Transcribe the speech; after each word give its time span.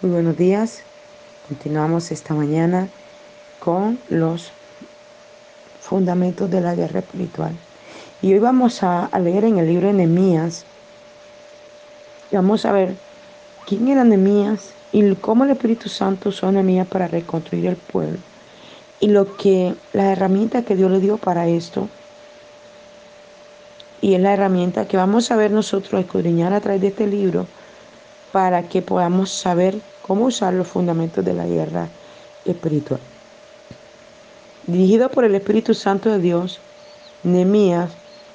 Muy 0.00 0.12
buenos 0.12 0.36
días. 0.36 0.82
Continuamos 1.48 2.12
esta 2.12 2.32
mañana 2.32 2.86
con 3.58 3.98
los 4.08 4.52
fundamentos 5.80 6.48
de 6.48 6.60
la 6.60 6.76
guerra 6.76 7.00
espiritual. 7.00 7.50
Y 8.22 8.32
hoy 8.32 8.38
vamos 8.38 8.84
a, 8.84 9.10
leer 9.18 9.42
en 9.42 9.58
el 9.58 9.66
libro 9.66 9.88
de 9.88 9.94
Nehemías. 9.94 10.64
Vamos 12.30 12.64
a 12.64 12.70
ver 12.70 12.94
quién 13.66 13.88
era 13.88 14.04
Nehemías 14.04 14.70
y 14.92 15.16
cómo 15.16 15.42
el 15.42 15.50
Espíritu 15.50 15.88
Santo 15.88 16.28
usó 16.28 16.46
a 16.46 16.84
para 16.84 17.08
reconstruir 17.08 17.66
el 17.66 17.76
pueblo. 17.76 18.18
Y 19.00 19.08
lo 19.08 19.36
que 19.36 19.74
las 19.92 20.16
herramientas 20.16 20.64
que 20.64 20.76
Dios 20.76 20.92
le 20.92 21.00
dio 21.00 21.16
para 21.16 21.48
esto. 21.48 21.88
Y 24.00 24.14
es 24.14 24.20
la 24.20 24.34
herramienta 24.34 24.86
que 24.86 24.96
vamos 24.96 25.32
a 25.32 25.36
ver 25.36 25.50
nosotros 25.50 26.00
escudriñar 26.00 26.52
a 26.52 26.60
través 26.60 26.82
de 26.82 26.86
este 26.86 27.08
libro 27.08 27.48
para 28.32 28.62
que 28.62 28.82
podamos 28.82 29.30
saber 29.30 29.80
cómo 30.02 30.26
usar 30.26 30.54
los 30.54 30.68
fundamentos 30.68 31.24
de 31.24 31.34
la 31.34 31.46
guerra 31.46 31.88
espiritual. 32.44 33.00
Dirigido 34.66 35.08
por 35.08 35.24
el 35.24 35.34
Espíritu 35.34 35.74
Santo 35.74 36.10
de 36.10 36.18
Dios, 36.18 36.60
Nehemías 37.22 37.90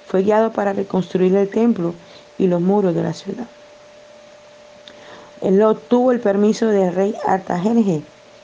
fue 0.08 0.24
guiado 0.24 0.52
para 0.52 0.74
reconstruir 0.74 1.36
el 1.36 1.50
templo 1.50 1.94
y 2.38 2.48
los 2.48 2.62
muros 2.62 2.96
de 2.96 3.04
la 3.04 3.14
ciudad. 3.14 3.48
Él 5.42 5.62
obtuvo 5.62 6.12
el 6.12 6.20
permiso 6.20 6.68
del 6.68 6.94
rey 6.94 7.16
Artajerje 7.28 8.02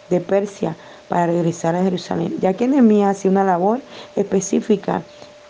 de 0.10 0.20
Persia 0.22 0.76
para 1.08 1.28
regresar 1.28 1.76
a 1.76 1.84
Jerusalén, 1.84 2.38
ya 2.40 2.54
que 2.54 2.68
Nehemías 2.68 3.18
hacía 3.18 3.32
una 3.32 3.44
labor 3.44 3.80
específica 4.16 5.02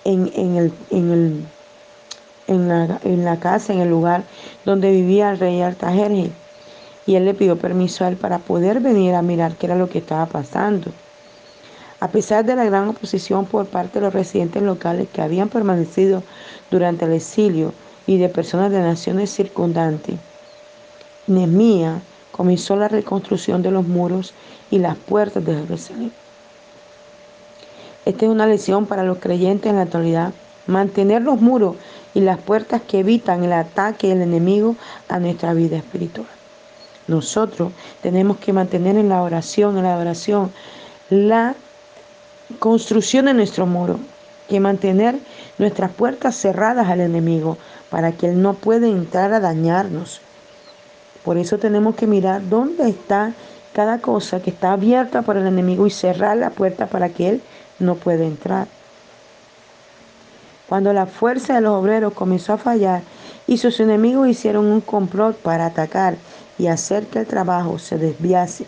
en, 0.05 0.31
el, 0.35 0.71
en 0.91 1.11
el 1.11 1.43
en 2.49 3.25
la, 3.25 3.37
casa, 3.37 3.73
en 3.73 3.79
el 3.79 3.89
lugar 3.89 4.23
donde 4.65 4.91
vivía 4.91 5.31
el 5.31 5.39
rey 5.39 5.61
Artajerje. 5.61 6.31
Y 7.05 7.15
él 7.15 7.25
le 7.25 7.33
pidió 7.33 7.57
permiso 7.57 8.03
a 8.03 8.09
él 8.09 8.17
para 8.17 8.39
poder 8.39 8.79
venir 8.79 9.15
a 9.15 9.21
mirar 9.21 9.55
qué 9.55 9.67
era 9.67 9.75
lo 9.75 9.89
que 9.89 9.99
estaba 9.99 10.25
pasando. 10.25 10.91
A 11.99 12.07
pesar 12.09 12.45
de 12.45 12.55
la 12.55 12.65
gran 12.65 12.87
oposición 12.87 13.45
por 13.45 13.65
parte 13.65 13.99
de 13.99 14.05
los 14.05 14.13
residentes 14.13 14.63
locales 14.63 15.07
que 15.11 15.21
habían 15.21 15.49
permanecido 15.49 16.23
durante 16.71 17.05
el 17.05 17.13
exilio 17.13 17.73
y 18.07 18.17
de 18.17 18.29
personas 18.29 18.71
de 18.71 18.79
naciones 18.79 19.31
circundantes, 19.31 20.15
Nehemías 21.27 22.01
comenzó 22.31 22.75
la 22.75 22.87
reconstrucción 22.87 23.61
de 23.61 23.71
los 23.71 23.85
muros 23.85 24.33
y 24.71 24.79
las 24.79 24.97
puertas 24.97 25.43
de 25.45 25.55
Jerusalén. 25.55 26.11
Esta 28.05 28.25
es 28.25 28.31
una 28.31 28.47
lección 28.47 28.85
para 28.85 29.03
los 29.03 29.17
creyentes 29.19 29.69
en 29.69 29.75
la 29.75 29.83
actualidad. 29.83 30.33
Mantener 30.69 31.23
los 31.23 31.41
muros 31.41 31.75
y 32.13 32.21
las 32.21 32.37
puertas 32.37 32.81
que 32.87 32.99
evitan 32.99 33.43
el 33.43 33.53
ataque 33.53 34.09
del 34.09 34.21
enemigo 34.21 34.75
a 35.07 35.19
nuestra 35.19 35.53
vida 35.53 35.77
espiritual. 35.77 36.27
Nosotros 37.07 37.71
tenemos 38.03 38.37
que 38.37 38.53
mantener 38.53 38.95
en 38.95 39.09
la 39.09 39.23
oración, 39.23 39.77
en 39.77 39.83
la 39.83 39.97
oración, 39.97 40.51
la 41.09 41.55
construcción 42.59 43.25
de 43.25 43.33
nuestro 43.33 43.65
muro, 43.65 43.99
que 44.47 44.59
mantener 44.59 45.15
nuestras 45.57 45.89
puertas 45.91 46.35
cerradas 46.35 46.87
al 46.87 47.01
enemigo 47.01 47.57
para 47.89 48.11
que 48.11 48.27
él 48.27 48.39
no 48.39 48.53
pueda 48.53 48.87
entrar 48.87 49.33
a 49.33 49.39
dañarnos. 49.39 50.21
Por 51.23 51.37
eso 51.37 51.57
tenemos 51.57 51.95
que 51.95 52.05
mirar 52.05 52.47
dónde 52.47 52.89
está 52.89 53.33
cada 53.73 53.99
cosa 53.99 54.39
que 54.39 54.51
está 54.51 54.73
abierta 54.73 55.23
por 55.23 55.35
el 55.35 55.47
enemigo 55.47 55.87
y 55.87 55.91
cerrar 55.91 56.37
la 56.37 56.51
puerta 56.51 56.85
para 56.85 57.09
que 57.09 57.29
él 57.29 57.41
no 57.79 57.95
pueda 57.95 58.23
entrar. 58.23 58.67
Cuando 60.69 60.93
la 60.93 61.07
fuerza 61.07 61.55
de 61.55 61.61
los 61.61 61.73
obreros 61.73 62.13
comenzó 62.13 62.53
a 62.53 62.57
fallar 62.59 63.01
y 63.47 63.57
sus 63.57 63.79
enemigos 63.79 64.27
hicieron 64.27 64.67
un 64.67 64.81
complot 64.81 65.35
para 65.35 65.65
atacar 65.65 66.15
y 66.59 66.67
hacer 66.67 67.07
que 67.07 67.17
el 67.17 67.25
trabajo 67.25 67.79
se 67.79 67.97
desviase, 67.97 68.67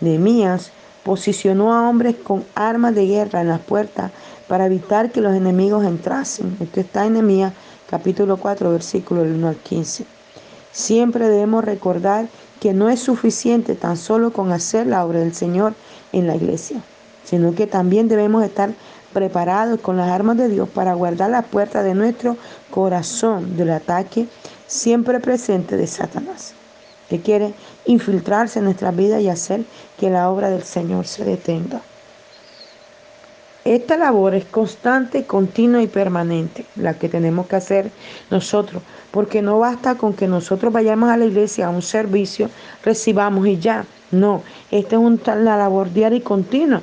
Nehemías 0.00 0.72
posicionó 1.02 1.72
a 1.72 1.88
hombres 1.88 2.16
con 2.16 2.44
armas 2.54 2.94
de 2.94 3.06
guerra 3.06 3.40
en 3.40 3.48
las 3.48 3.60
puertas 3.60 4.12
para 4.46 4.66
evitar 4.66 5.10
que 5.10 5.22
los 5.22 5.34
enemigos 5.34 5.86
entrasen. 5.86 6.54
Esto 6.60 6.80
está 6.80 7.06
en 7.06 7.14
Nehemías 7.14 7.54
capítulo 7.88 8.36
4, 8.36 8.70
versículo 8.70 9.22
1 9.22 9.48
al 9.48 9.56
15. 9.56 10.04
Siempre 10.70 11.30
debemos 11.30 11.64
recordar 11.64 12.28
que 12.60 12.74
no 12.74 12.90
es 12.90 13.00
suficiente 13.00 13.74
tan 13.74 13.96
solo 13.96 14.34
con 14.34 14.52
hacer 14.52 14.86
la 14.86 15.02
obra 15.04 15.20
del 15.20 15.34
Señor 15.34 15.72
en 16.12 16.26
la 16.26 16.36
iglesia, 16.36 16.82
sino 17.24 17.54
que 17.54 17.66
también 17.66 18.08
debemos 18.08 18.44
estar 18.44 18.74
preparados 19.12 19.80
con 19.80 19.96
las 19.96 20.10
armas 20.10 20.36
de 20.36 20.48
Dios 20.48 20.68
para 20.68 20.94
guardar 20.94 21.30
la 21.30 21.42
puerta 21.42 21.82
de 21.82 21.94
nuestro 21.94 22.36
corazón 22.70 23.56
del 23.56 23.70
ataque 23.70 24.26
siempre 24.66 25.20
presente 25.20 25.76
de 25.76 25.86
Satanás, 25.86 26.54
que 27.08 27.20
quiere 27.20 27.54
infiltrarse 27.84 28.58
en 28.58 28.64
nuestra 28.64 28.90
vida 28.90 29.20
y 29.20 29.28
hacer 29.28 29.62
que 29.98 30.10
la 30.10 30.30
obra 30.30 30.50
del 30.50 30.62
Señor 30.62 31.06
se 31.06 31.24
detenga. 31.24 31.80
Esta 33.64 33.96
labor 33.96 34.34
es 34.34 34.44
constante, 34.46 35.24
continua 35.24 35.82
y 35.82 35.86
permanente, 35.86 36.64
la 36.74 36.94
que 36.94 37.08
tenemos 37.08 37.46
que 37.46 37.56
hacer 37.56 37.90
nosotros, 38.30 38.82
porque 39.12 39.40
no 39.40 39.60
basta 39.60 39.94
con 39.94 40.14
que 40.14 40.26
nosotros 40.26 40.72
vayamos 40.72 41.10
a 41.10 41.16
la 41.16 41.26
iglesia 41.26 41.66
a 41.66 41.70
un 41.70 41.82
servicio, 41.82 42.50
recibamos 42.82 43.46
y 43.46 43.58
ya. 43.58 43.84
No, 44.10 44.42
esta 44.70 44.96
es 44.96 45.02
una 45.02 45.56
labor 45.56 45.92
diaria 45.92 46.18
y 46.18 46.22
continua 46.22 46.82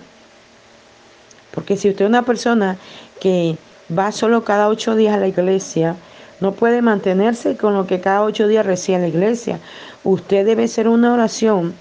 porque 1.60 1.76
si 1.76 1.90
usted 1.90 2.06
es 2.06 2.10
una 2.10 2.24
persona 2.24 2.78
que 3.20 3.58
va 3.92 4.14
solo 4.14 4.46
cada 4.46 4.70
ocho 4.70 4.96
días 4.96 5.14
a 5.14 5.20
la 5.20 5.28
iglesia, 5.28 5.98
no 6.40 6.54
puede 6.54 6.82
mantenerse 6.82 7.58
con 7.58 7.74
lo 7.74 7.86
que 7.86 8.00
cada 8.00 8.24
ocho 8.24 8.48
días 8.48 8.66
recibe 8.66 9.00
la 9.00 9.10
iglesia. 9.10 9.60
Usted 10.06 10.46
debe 10.46 10.64
hacer 10.64 10.88
una 10.88 11.14
oración 11.14 11.74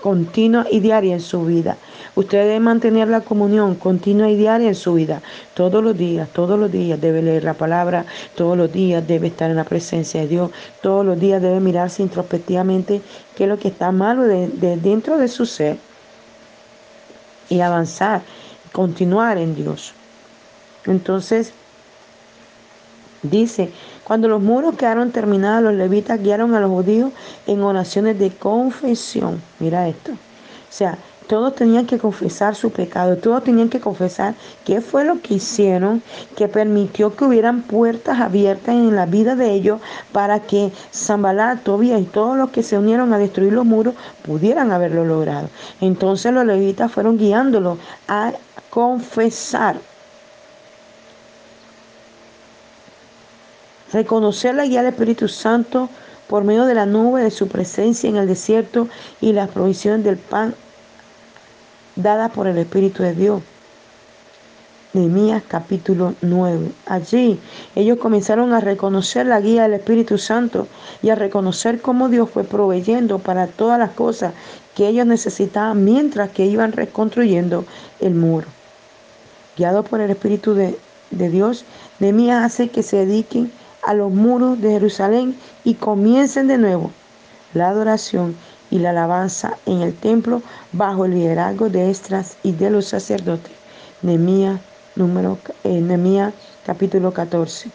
continua 0.00 0.64
y 0.70 0.80
diaria 0.80 1.12
en 1.12 1.20
su 1.20 1.44
vida. 1.44 1.76
Usted 2.14 2.38
debe 2.38 2.58
mantener 2.58 3.08
la 3.08 3.20
comunión 3.20 3.74
continua 3.74 4.30
y 4.30 4.36
diaria 4.36 4.68
en 4.68 4.74
su 4.74 4.94
vida. 4.94 5.20
Todos 5.52 5.84
los 5.84 5.94
días, 5.94 6.26
todos 6.30 6.58
los 6.58 6.72
días 6.72 6.98
debe 6.98 7.20
leer 7.20 7.44
la 7.44 7.52
palabra, 7.52 8.06
todos 8.34 8.56
los 8.56 8.72
días 8.72 9.06
debe 9.06 9.26
estar 9.26 9.50
en 9.50 9.56
la 9.56 9.64
presencia 9.64 10.22
de 10.22 10.28
Dios, 10.28 10.50
todos 10.80 11.04
los 11.04 11.20
días 11.20 11.42
debe 11.42 11.60
mirarse 11.60 12.02
introspectivamente 12.02 13.02
qué 13.36 13.44
es 13.44 13.50
lo 13.50 13.58
que 13.58 13.68
está 13.68 13.92
malo 13.92 14.22
de, 14.22 14.48
dentro 14.78 15.18
de 15.18 15.28
su 15.28 15.44
ser 15.44 15.76
y 17.50 17.60
avanzar 17.60 18.22
continuar 18.78 19.38
en 19.38 19.56
Dios. 19.56 19.92
Entonces, 20.86 21.52
dice, 23.24 23.72
cuando 24.04 24.28
los 24.28 24.40
muros 24.40 24.76
quedaron 24.76 25.10
terminados, 25.10 25.64
los 25.64 25.74
levitas 25.74 26.22
guiaron 26.22 26.54
a 26.54 26.60
los 26.60 26.70
judíos 26.70 27.10
en 27.48 27.60
oraciones 27.64 28.20
de 28.20 28.30
confesión. 28.30 29.42
Mira 29.58 29.88
esto. 29.88 30.12
O 30.12 30.16
sea, 30.70 30.96
todos 31.26 31.56
tenían 31.56 31.86
que 31.86 31.98
confesar 31.98 32.54
su 32.54 32.70
pecado, 32.70 33.16
todos 33.16 33.44
tenían 33.44 33.68
que 33.68 33.80
confesar 33.80 34.34
qué 34.64 34.80
fue 34.80 35.04
lo 35.04 35.20
que 35.20 35.34
hicieron 35.34 36.00
que 36.36 36.46
permitió 36.48 37.14
que 37.14 37.24
hubieran 37.24 37.62
puertas 37.62 38.20
abiertas 38.20 38.76
en 38.76 38.96
la 38.96 39.06
vida 39.06 39.34
de 39.34 39.52
ellos 39.52 39.80
para 40.12 40.40
que 40.40 40.72
Zambalá, 40.94 41.60
Tobías 41.62 42.00
y 42.00 42.04
todos 42.04 42.36
los 42.36 42.50
que 42.50 42.62
se 42.62 42.78
unieron 42.78 43.12
a 43.12 43.18
destruir 43.18 43.52
los 43.52 43.66
muros 43.66 43.94
pudieran 44.22 44.72
haberlo 44.72 45.04
logrado. 45.04 45.50
Entonces 45.80 46.32
los 46.32 46.46
levitas 46.46 46.90
fueron 46.90 47.18
guiándolos 47.18 47.76
a 48.06 48.32
confesar. 48.70 49.76
Reconocer 53.92 54.54
la 54.54 54.66
guía 54.66 54.82
del 54.82 54.92
Espíritu 54.92 55.28
Santo 55.28 55.88
por 56.28 56.44
medio 56.44 56.66
de 56.66 56.74
la 56.74 56.86
nube 56.86 57.22
de 57.22 57.30
su 57.30 57.48
presencia 57.48 58.08
en 58.10 58.16
el 58.16 58.26
desierto 58.26 58.88
y 59.20 59.32
las 59.32 59.48
provisiones 59.48 60.04
del 60.04 60.18
pan 60.18 60.54
dadas 61.96 62.30
por 62.32 62.46
el 62.46 62.58
Espíritu 62.58 63.02
de 63.02 63.14
Dios. 63.14 63.42
Nehemías 64.92 65.42
capítulo 65.46 66.14
9. 66.22 66.70
Allí 66.86 67.38
ellos 67.74 67.98
comenzaron 67.98 68.52
a 68.52 68.60
reconocer 68.60 69.26
la 69.26 69.40
guía 69.40 69.62
del 69.62 69.74
Espíritu 69.74 70.18
Santo 70.18 70.66
y 71.02 71.10
a 71.10 71.14
reconocer 71.14 71.80
cómo 71.80 72.08
Dios 72.08 72.30
fue 72.30 72.44
proveyendo 72.44 73.18
para 73.18 73.46
todas 73.46 73.78
las 73.78 73.90
cosas 73.90 74.34
que 74.74 74.88
ellos 74.88 75.06
necesitaban 75.06 75.84
mientras 75.84 76.30
que 76.30 76.46
iban 76.46 76.72
reconstruyendo 76.72 77.64
el 78.00 78.14
muro 78.14 78.46
guiado 79.58 79.82
por 79.82 80.00
el 80.00 80.10
Espíritu 80.10 80.54
de, 80.54 80.78
Dios, 81.10 81.64
Nehemías 81.98 82.44
hace 82.44 82.68
que 82.68 82.84
se 82.84 83.04
dediquen 83.04 83.50
a 83.82 83.92
los 83.92 84.12
muros 84.12 84.60
de 84.60 84.70
Jerusalén 84.70 85.36
y 85.64 85.74
comiencen 85.74 86.46
de 86.46 86.58
nuevo 86.58 86.92
la 87.54 87.68
adoración 87.68 88.36
y 88.70 88.78
la 88.78 88.90
alabanza 88.90 89.56
en 89.66 89.82
el 89.82 89.94
templo 89.94 90.42
bajo 90.72 91.06
el 91.06 91.12
liderazgo 91.12 91.70
de 91.70 91.90
Estras 91.90 92.36
y 92.44 92.52
de 92.52 92.70
los 92.70 92.86
sacerdotes. 92.86 93.52
Nehemías, 94.02 94.60
número, 94.94 95.38
eh, 95.64 96.32
capítulo 96.64 97.12
14. 97.12 97.70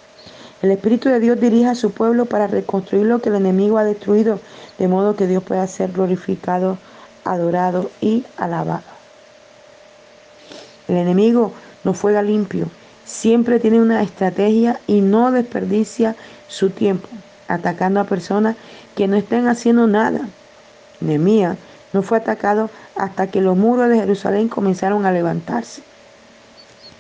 El 0.62 0.72
Espíritu 0.72 1.10
de 1.10 1.20
Dios 1.20 1.42
dirige 1.42 1.68
a 1.68 1.76
su 1.76 1.92
pueblo 1.92 2.26
para 2.26 2.48
reconstruir 2.48 3.06
lo 3.06 3.20
que 3.20 3.28
el 3.28 3.36
enemigo 3.36 3.78
ha 3.78 3.84
destruido, 3.84 4.40
de 4.78 4.88
modo 4.88 5.18
que 5.18 5.28
Dios 5.28 5.44
pueda 5.44 5.68
ser 5.68 5.92
glorificado, 5.92 6.78
adorado 7.26 7.90
y 8.00 8.24
alabado. 8.38 8.84
El 10.88 10.98
enemigo 10.98 11.54
no 11.84 11.94
juega 11.94 12.22
limpio, 12.22 12.68
siempre 13.06 13.60
tiene 13.60 13.82
una 13.82 14.02
estrategia 14.02 14.80
y 14.88 15.02
no 15.02 15.32
desperdicia 15.32 16.16
su 16.48 16.70
tiempo 16.70 17.08
atacando 17.48 18.00
a 18.00 18.06
personas 18.06 18.56
que 18.96 19.08
no 19.08 19.16
estén 19.16 19.48
haciendo 19.48 19.88
nada. 19.88 20.22
Nehemías 21.02 21.58
no 21.92 22.02
fue 22.02 22.18
atacado 22.18 22.70
hasta 22.96 23.28
que 23.28 23.42
los 23.42 23.58
muros 23.58 23.90
de 23.90 23.98
Jerusalén 23.98 24.48
comenzaron 24.48 25.06
a 25.06 25.12
levantarse. 25.12 25.82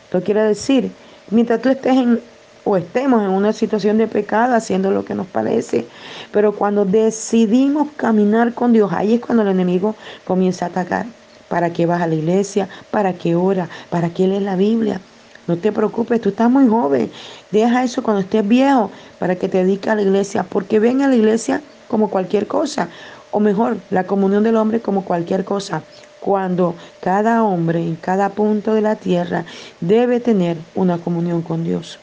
Esto 0.06 0.21
quiere 0.21 0.44
decir, 0.44 0.91
mientras 1.31 1.62
tú 1.62 1.69
estés 1.69 1.97
en 1.97 2.21
o 2.65 2.77
estemos 2.77 3.21
en 3.24 3.30
una 3.30 3.51
situación 3.51 3.97
de 3.97 4.07
pecado 4.07 4.56
haciendo 4.56 4.91
lo 4.91 5.03
que 5.03 5.15
nos 5.15 5.27
parece, 5.27 5.85
pero 6.31 6.53
cuando 6.53 6.85
decidimos 6.85 7.89
caminar 7.97 8.53
con 8.53 8.71
Dios, 8.71 8.91
ahí 8.94 9.15
es 9.15 9.21
cuando 9.21 9.44
el 9.44 9.50
enemigo 9.50 9.95
comienza 10.25 10.65
a 10.65 10.69
atacar. 10.69 11.06
¿Para 11.54 11.72
qué 11.72 11.86
vas 11.86 12.02
a 12.02 12.08
la 12.08 12.16
iglesia? 12.16 12.68
¿Para 12.90 13.14
qué 13.14 13.36
ora? 13.36 13.70
¿Para 13.92 14.10
qué 14.10 14.26
lees 14.26 14.42
la 14.42 14.56
Biblia? 14.56 15.00
No 15.46 15.56
te 15.56 15.72
preocupes, 15.72 16.20
tú 16.20 16.30
estás 16.30 16.50
muy 16.50 16.68
joven. 16.68 17.12
Deja 17.52 17.84
eso 17.84 18.02
cuando 18.02 18.22
estés 18.22 18.48
viejo 18.48 18.90
para 19.20 19.36
que 19.36 19.48
te 19.48 19.60
dediques 19.60 19.88
a 19.92 19.94
la 19.94 20.02
iglesia, 20.02 20.42
porque 20.42 20.80
ven 20.80 21.04
a 21.04 21.08
la 21.08 21.16
iglesia 21.16 21.62
como 21.90 22.10
cualquier 22.10 22.48
cosa, 22.48 22.90
o 23.30 23.40
mejor, 23.40 23.78
la 23.92 24.06
comunión 24.08 24.44
del 24.44 24.56
hombre 24.56 24.80
como 24.80 25.06
cualquier 25.06 25.46
cosa, 25.46 25.84
cuando 26.22 26.74
cada 27.02 27.44
hombre 27.44 27.82
en 27.82 27.98
cada 27.98 28.30
punto 28.30 28.74
de 28.74 28.82
la 28.82 28.96
tierra 28.96 29.46
debe 29.80 30.20
tener 30.20 30.58
una 30.74 30.98
comunión 30.98 31.44
con 31.44 31.64
Dios. 31.64 32.00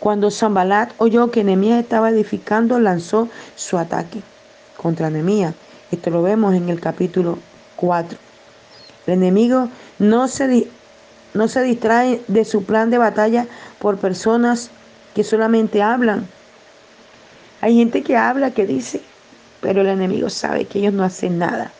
Cuando 0.00 0.30
Zambalat 0.30 0.92
oyó 0.98 1.30
que 1.30 1.44
Nehemías 1.44 1.80
estaba 1.80 2.10
edificando, 2.10 2.78
lanzó 2.78 3.30
su 3.54 3.78
ataque 3.78 4.20
contra 4.76 5.08
Nehemías. 5.08 5.54
Esto 5.92 6.10
lo 6.10 6.22
vemos 6.22 6.54
en 6.54 6.68
el 6.68 6.80
capítulo 6.80 7.38
4. 7.76 8.18
El 9.06 9.14
enemigo 9.14 9.68
no 10.00 10.26
se, 10.26 10.66
no 11.32 11.46
se 11.46 11.62
distrae 11.62 12.20
de 12.26 12.44
su 12.44 12.64
plan 12.64 12.90
de 12.90 12.98
batalla 12.98 13.46
por 13.78 13.98
personas 13.98 14.70
que 15.14 15.22
solamente 15.22 15.82
hablan. 15.82 16.26
Hay 17.60 17.76
gente 17.76 18.02
que 18.02 18.16
habla, 18.16 18.50
que 18.50 18.66
dice, 18.66 19.00
pero 19.60 19.82
el 19.82 19.86
enemigo 19.86 20.28
sabe 20.28 20.64
que 20.64 20.80
ellos 20.80 20.92
no 20.92 21.04
hacen 21.04 21.38
nada. 21.38 21.70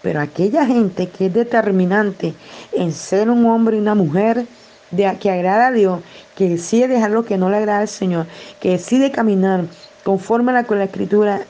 Pero 0.00 0.20
aquella 0.20 0.64
gente 0.64 1.08
que 1.08 1.26
es 1.26 1.34
determinante 1.34 2.34
en 2.72 2.92
ser 2.92 3.28
un 3.28 3.46
hombre 3.46 3.76
y 3.76 3.80
una 3.80 3.96
mujer 3.96 4.46
de, 4.92 5.16
que 5.18 5.30
agrada 5.30 5.68
a 5.68 5.72
Dios, 5.72 6.00
que 6.36 6.48
decide 6.48 6.86
dejar 6.86 7.10
lo 7.10 7.24
que 7.24 7.36
no 7.36 7.50
le 7.50 7.56
agrada 7.56 7.80
al 7.80 7.88
Señor, 7.88 8.26
que 8.60 8.70
decide 8.70 9.10
caminar 9.10 9.64
conforme 10.04 10.52
a 10.52 10.54
la, 10.54 10.64
con 10.64 10.78
la 10.78 10.84
escritura 10.84 11.40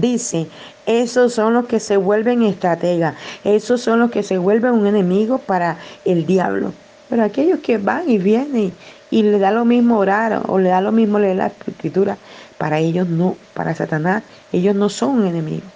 dice, 0.00 0.46
esos 0.86 1.34
son 1.34 1.54
los 1.54 1.66
que 1.66 1.80
se 1.80 1.96
vuelven 1.96 2.42
estrategas, 2.42 3.14
esos 3.44 3.80
son 3.80 4.00
los 4.00 4.10
que 4.10 4.22
se 4.22 4.38
vuelven 4.38 4.72
un 4.72 4.86
enemigo 4.86 5.38
para 5.38 5.78
el 6.04 6.26
diablo. 6.26 6.72
Pero 7.08 7.22
aquellos 7.22 7.60
que 7.60 7.78
van 7.78 8.08
y 8.08 8.18
vienen 8.18 8.72
y 9.10 9.22
le 9.22 9.38
da 9.38 9.50
lo 9.50 9.64
mismo 9.64 9.98
orar 9.98 10.42
o 10.48 10.58
le 10.58 10.70
da 10.70 10.80
lo 10.80 10.92
mismo 10.92 11.18
leer 11.18 11.36
la 11.36 11.46
escritura, 11.46 12.16
para 12.58 12.78
ellos 12.78 13.08
no, 13.08 13.36
para 13.54 13.74
Satanás, 13.74 14.22
ellos 14.52 14.74
no 14.74 14.88
son 14.88 15.20
un 15.20 15.26
enemigo. 15.26 15.66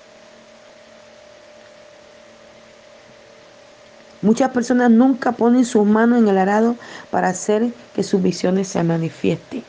Muchas 4.21 4.51
personas 4.51 4.91
nunca 4.91 5.33
ponen 5.33 5.65
sus 5.65 5.87
manos 5.87 6.19
en 6.19 6.29
el 6.29 6.39
arado 6.39 6.75
para 7.11 7.29
hacer 7.29 7.71
que 7.95 8.03
sus 8.03 8.21
visiones 8.21 8.67
se 8.67 8.83
manifiesten. 8.83 9.63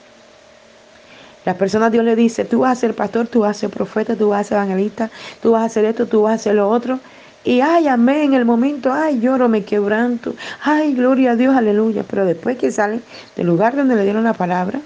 Las 1.46 1.56
personas 1.56 1.92
Dios 1.92 2.04
le 2.04 2.16
dice, 2.16 2.46
tú 2.46 2.60
vas 2.60 2.78
a 2.78 2.82
ser 2.82 2.96
pastor, 2.96 3.28
tú 3.28 3.42
vas 3.42 3.58
a 3.58 3.60
ser 3.60 3.70
profeta, 3.70 4.16
tú 4.16 4.30
vas 4.30 4.42
a 4.42 4.44
ser 4.44 4.58
evangelista, 4.58 5.10
tú 5.42 5.52
vas 5.52 5.64
a 5.64 5.66
hacer 5.66 5.86
esto, 5.86 6.06
tú 6.06 6.24
vas 6.24 6.32
a 6.32 6.36
hacer 6.36 6.56
lo 6.56 6.70
otro. 6.70 7.00
Y 7.44 7.62
ay, 7.62 7.88
amén, 7.88 8.24
en 8.26 8.34
el 8.34 8.46
momento, 8.46 8.92
ay, 8.92 9.20
lloro, 9.22 9.48
me 9.48 9.64
quebranto, 9.64 10.36
ay, 10.62 10.94
gloria 10.94 11.32
a 11.32 11.36
Dios, 11.36 11.56
aleluya. 11.56 12.04
Pero 12.08 12.26
después 12.26 12.58
que 12.58 12.72
salen 12.72 13.02
del 13.36 13.48
lugar 13.48 13.76
donde 13.76 13.96
le 13.96 14.04
dieron 14.04 14.26
la 14.26 14.34
palabra, 14.34 14.82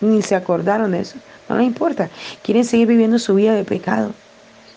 ni 0.00 0.20
se 0.20 0.34
acordaron 0.34 0.90
de 0.90 1.00
eso. 1.00 1.16
No 1.48 1.56
les 1.56 1.66
importa, 1.66 2.10
quieren 2.42 2.64
seguir 2.64 2.88
viviendo 2.88 3.18
su 3.18 3.34
vida 3.34 3.54
de 3.54 3.64
pecado. 3.64 4.12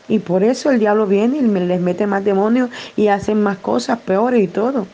Y 0.07 0.19
por 0.19 0.43
eso 0.43 0.69
el 0.69 0.79
diablo 0.79 1.07
viene 1.07 1.37
y 1.37 1.41
les 1.41 1.81
mete 1.81 2.05
más 2.05 2.23
demonios 2.23 2.69
y 2.95 3.07
hacen 3.07 3.41
más 3.41 3.57
cosas 3.57 3.99
peores 3.99 4.43
y 4.43 4.47
todo. 4.47 4.85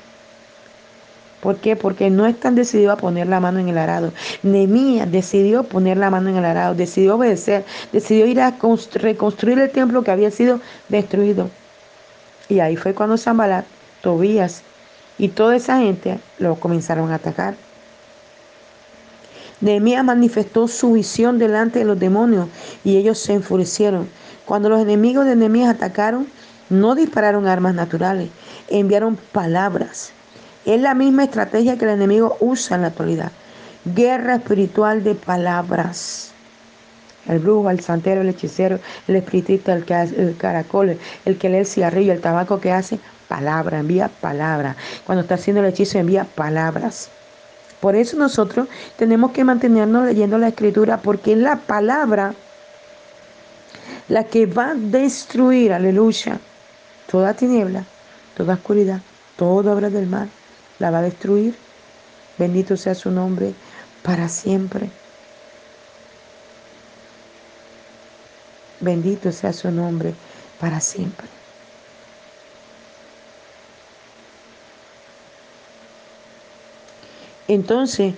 ¿Por 1.41 1.57
qué? 1.57 1.75
Porque 1.75 2.09
no 2.09 2.27
están 2.27 2.55
decididos 2.55 2.93
a 2.93 3.01
poner 3.01 3.27
la 3.27 3.39
mano 3.39 3.59
en 3.59 3.67
el 3.67 3.77
arado. 3.77 4.13
Nehemías 4.43 5.11
decidió 5.11 5.63
poner 5.63 5.97
la 5.97 6.11
mano 6.11 6.29
en 6.29 6.37
el 6.37 6.45
arado, 6.45 6.75
decidió 6.75 7.15
obedecer, 7.15 7.65
decidió 7.91 8.27
ir 8.27 8.39
a 8.39 8.55
reconstruir 8.93 9.57
el 9.59 9.71
templo 9.71 10.03
que 10.03 10.11
había 10.11 10.29
sido 10.29 10.59
destruido. 10.87 11.49
Y 12.47 12.59
ahí 12.59 12.75
fue 12.75 12.93
cuando 12.93 13.17
Zambalat, 13.17 13.65
Tobías 14.01 14.61
y 15.17 15.29
toda 15.29 15.55
esa 15.55 15.79
gente 15.79 16.19
lo 16.37 16.55
comenzaron 16.55 17.11
a 17.11 17.15
atacar. 17.15 17.55
Nehemías 19.61 20.03
manifestó 20.03 20.67
su 20.67 20.93
visión 20.93 21.37
delante 21.37 21.79
de 21.79 21.85
los 21.85 21.99
demonios 21.99 22.47
y 22.83 22.97
ellos 22.97 23.19
se 23.19 23.33
enfurecieron. 23.33 24.09
Cuando 24.45 24.69
los 24.69 24.81
enemigos 24.81 25.25
de 25.25 25.35
Nehemías 25.35 25.73
atacaron, 25.73 26.27
no 26.69 26.95
dispararon 26.95 27.47
armas 27.47 27.75
naturales, 27.75 28.29
enviaron 28.69 29.17
palabras. 29.31 30.13
Es 30.65 30.79
la 30.79 30.93
misma 30.93 31.23
estrategia 31.23 31.77
que 31.77 31.85
el 31.85 31.91
enemigo 31.91 32.37
usa 32.39 32.75
en 32.75 32.83
la 32.83 32.89
actualidad. 32.89 33.31
Guerra 33.83 34.35
espiritual 34.35 35.03
de 35.03 35.15
palabras. 35.15 36.31
El 37.27 37.39
brujo, 37.39 37.69
el 37.69 37.79
santero, 37.79 38.21
el 38.21 38.29
hechicero, 38.29 38.79
el 39.07 39.15
espiritista, 39.15 39.73
el, 39.73 39.85
el 40.17 40.37
caracol, 40.37 40.97
el 41.25 41.37
que 41.37 41.49
lee 41.49 41.57
el 41.57 41.65
cigarrillo, 41.65 42.13
el 42.13 42.21
tabaco 42.21 42.59
que 42.59 42.71
hace, 42.71 42.99
palabra, 43.27 43.79
envía 43.79 44.09
palabra. 44.09 44.75
Cuando 45.05 45.21
está 45.21 45.35
haciendo 45.35 45.61
el 45.61 45.69
hechizo, 45.69 45.97
envía 45.97 46.25
palabras. 46.25 47.09
Por 47.79 47.95
eso 47.95 48.17
nosotros 48.17 48.67
tenemos 48.97 49.31
que 49.31 49.43
mantenernos 49.43 50.05
leyendo 50.05 50.37
la 50.37 50.49
escritura, 50.49 50.97
porque 50.97 51.33
es 51.33 51.39
la 51.39 51.55
palabra 51.55 52.33
la 54.07 54.25
que 54.25 54.45
va 54.45 54.71
a 54.71 54.75
destruir, 54.75 55.73
aleluya, 55.73 56.39
toda 57.09 57.33
tiniebla, 57.33 57.85
toda 58.35 58.55
oscuridad, 58.55 58.99
toda 59.37 59.73
obra 59.73 59.89
del 59.89 60.07
mal, 60.07 60.29
la 60.81 60.89
va 60.89 60.99
a 60.99 61.03
destruir. 61.03 61.55
Bendito 62.37 62.75
sea 62.75 62.95
su 62.95 63.11
nombre 63.11 63.53
para 64.01 64.27
siempre. 64.27 64.89
Bendito 68.79 69.31
sea 69.31 69.53
su 69.53 69.69
nombre 69.69 70.15
para 70.59 70.81
siempre. 70.81 71.27
Entonces, 77.47 78.15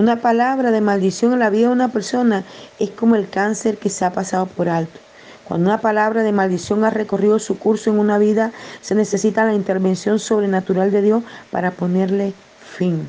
Una 0.00 0.22
palabra 0.22 0.70
de 0.70 0.80
maldición 0.80 1.34
en 1.34 1.40
la 1.40 1.50
vida 1.50 1.66
de 1.66 1.74
una 1.74 1.88
persona 1.88 2.42
es 2.78 2.88
como 2.88 3.16
el 3.16 3.28
cáncer 3.28 3.76
que 3.76 3.90
se 3.90 4.06
ha 4.06 4.12
pasado 4.14 4.46
por 4.46 4.70
alto. 4.70 4.98
Cuando 5.44 5.68
una 5.68 5.82
palabra 5.82 6.22
de 6.22 6.32
maldición 6.32 6.84
ha 6.84 6.88
recorrido 6.88 7.38
su 7.38 7.58
curso 7.58 7.90
en 7.90 7.98
una 7.98 8.16
vida, 8.16 8.50
se 8.80 8.94
necesita 8.94 9.44
la 9.44 9.52
intervención 9.52 10.18
sobrenatural 10.18 10.90
de 10.90 11.02
Dios 11.02 11.22
para 11.50 11.72
ponerle 11.72 12.32
fin. 12.78 13.06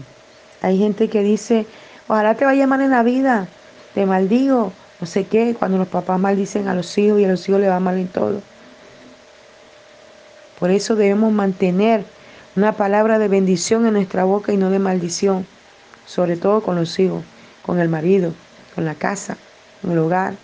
Hay 0.61 0.79
gente 0.79 1.09
que 1.09 1.23
dice, 1.23 1.65
ojalá 2.09 2.35
te 2.35 2.43
vaya 2.43 2.67
mal 2.67 2.81
en 2.81 2.91
la 2.91 3.03
vida, 3.03 3.47
te 3.93 4.05
maldigo, 4.05 4.73
no 4.99 5.07
sé 5.07 5.23
qué, 5.27 5.55
cuando 5.57 5.77
los 5.77 5.87
papás 5.87 6.19
maldicen 6.19 6.67
a 6.67 6.75
los 6.75 6.97
hijos 6.97 7.21
y 7.21 7.23
a 7.23 7.29
los 7.29 7.47
hijos 7.47 7.61
le 7.61 7.69
va 7.69 7.79
mal 7.79 7.99
en 7.99 8.09
todo. 8.09 8.41
Por 10.59 10.71
eso 10.71 10.97
debemos 10.97 11.31
mantener 11.31 12.03
una 12.57 12.73
palabra 12.73 13.17
de 13.17 13.29
bendición 13.29 13.85
en 13.85 13.93
nuestra 13.93 14.25
boca 14.25 14.51
y 14.51 14.57
no 14.57 14.69
de 14.69 14.79
maldición 14.79 15.45
sobre 16.05 16.37
todo 16.37 16.61
con 16.61 16.75
los 16.75 16.99
hijos, 16.99 17.23
con 17.61 17.79
el 17.79 17.89
marido, 17.89 18.33
con 18.75 18.85
la 18.85 18.95
casa, 18.95 19.37
con 19.81 19.91
el 19.91 19.99
hogar. 19.99 20.35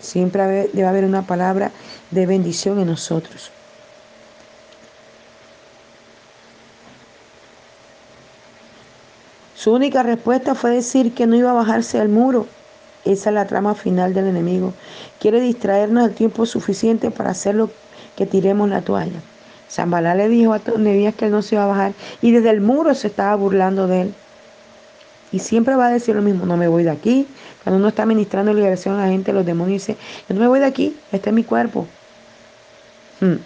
Siempre 0.00 0.68
debe 0.72 0.86
haber 0.86 1.04
una 1.04 1.22
palabra 1.22 1.72
de 2.10 2.26
bendición 2.26 2.78
en 2.80 2.86
nosotros. 2.86 3.50
Su 9.54 9.72
única 9.72 10.02
respuesta 10.02 10.54
fue 10.54 10.70
decir 10.70 11.12
que 11.12 11.26
no 11.26 11.34
iba 11.34 11.50
a 11.50 11.54
bajarse 11.54 11.98
al 11.98 12.08
muro. 12.08 12.46
Esa 13.04 13.30
es 13.30 13.34
la 13.34 13.46
trama 13.46 13.74
final 13.74 14.14
del 14.14 14.26
enemigo. 14.26 14.74
Quiere 15.18 15.40
distraernos 15.40 16.08
el 16.08 16.14
tiempo 16.14 16.46
suficiente 16.46 17.10
para 17.10 17.30
hacerlo 17.30 17.70
que 18.16 18.26
tiremos 18.26 18.68
la 18.68 18.82
toalla. 18.82 19.20
Zambalá 19.68 20.14
le 20.14 20.28
dijo 20.28 20.52
a 20.52 20.60
Nebías 20.78 21.14
que 21.14 21.26
él 21.26 21.32
no 21.32 21.42
se 21.42 21.56
iba 21.56 21.64
a 21.64 21.68
bajar 21.68 21.92
y 22.22 22.30
desde 22.30 22.50
el 22.50 22.60
muro 22.60 22.94
se 22.94 23.08
estaba 23.08 23.34
burlando 23.34 23.86
de 23.88 24.02
él. 24.02 24.14
Y 25.32 25.40
siempre 25.40 25.74
va 25.74 25.88
a 25.88 25.90
decir 25.90 26.14
lo 26.14 26.22
mismo, 26.22 26.46
no 26.46 26.56
me 26.56 26.68
voy 26.68 26.84
de 26.84 26.90
aquí. 26.90 27.26
Cuando 27.64 27.78
uno 27.78 27.88
está 27.88 28.06
ministrando 28.06 28.52
liberación 28.52 28.94
a 28.94 29.06
la 29.06 29.08
gente, 29.08 29.32
los 29.32 29.44
demonios 29.44 29.82
dicen, 29.82 29.96
yo 30.28 30.34
no 30.34 30.40
me 30.40 30.48
voy 30.48 30.60
de 30.60 30.66
aquí, 30.66 30.96
este 31.12 31.30
es 31.30 31.34
mi 31.34 31.44
cuerpo. 31.44 31.86
Hmm. 33.20 33.36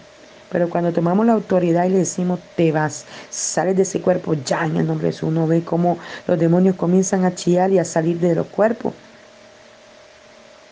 Pero 0.51 0.69
cuando 0.69 0.93
tomamos 0.93 1.25
la 1.25 1.33
autoridad 1.33 1.87
y 1.87 1.91
le 1.91 1.99
decimos, 1.99 2.41
te 2.57 2.73
vas, 2.73 3.07
sales 3.31 3.77
de 3.77 3.83
ese 3.83 4.01
cuerpo 4.01 4.35
ya 4.35 4.67
en 4.67 4.77
el 4.77 4.87
nombre 4.87 5.07
de 5.07 5.13
Jesús, 5.13 5.29
uno 5.29 5.47
ve 5.47 5.63
cómo 5.63 5.99
los 6.27 6.39
demonios 6.39 6.77
comienzan 6.77 7.25
a 7.25 7.35
chillar 7.35 7.71
y 7.71 7.79
a 7.79 7.85
salir 7.85 8.19
de 8.19 8.35
los 8.35 8.47
cuerpos. 8.49 8.93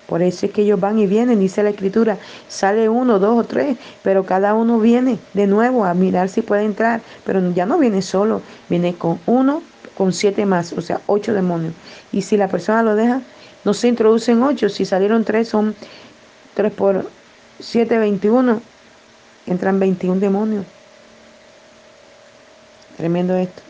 Por 0.09 0.23
eso 0.23 0.47
es 0.47 0.53
que 0.53 0.63
ellos 0.63 0.81
van 0.81 0.99
y 0.99 1.07
vienen, 1.07 1.39
dice 1.39 1.63
la 1.63 1.69
escritura, 1.69 2.17
sale 2.49 2.89
uno, 2.89 3.19
dos 3.19 3.39
o 3.39 3.45
tres, 3.45 3.77
pero 4.03 4.25
cada 4.25 4.55
uno 4.55 4.81
viene 4.81 5.19
de 5.35 5.47
nuevo 5.47 5.85
a 5.85 5.93
mirar 5.93 6.31
si 6.31 6.41
puede 6.41 6.65
entrar, 6.65 7.03
pero 7.25 7.53
ya 7.53 7.67
no 7.67 7.79
viene 7.79 8.01
solo, 8.01 8.41
viene 8.71 8.95
con 8.95 9.21
uno, 9.27 9.63
con 9.99 10.13
siete 10.13 10.47
más, 10.47 10.73
o 10.73 10.81
sea, 10.81 11.01
ocho 11.09 11.35
demonios. 11.35 11.75
Y 12.13 12.23
si 12.23 12.37
la 12.37 12.47
persona 12.47 12.85
lo 12.85 12.95
deja, 12.95 13.21
no 13.65 13.75
se 13.75 13.89
introducen 13.89 14.43
ocho, 14.45 14.69
si 14.69 14.85
salieron 14.85 15.25
tres 15.25 15.49
son 15.49 15.75
tres 16.55 16.73
por 16.73 17.11
siete, 17.59 17.99
veintiuno, 17.99 18.63
entran 19.47 19.81
veintiún 19.81 20.21
demonios. 20.21 20.65
Tremendo 22.97 23.35
esto. 23.35 23.63